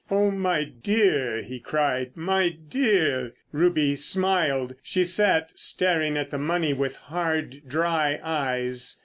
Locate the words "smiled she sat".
3.95-5.51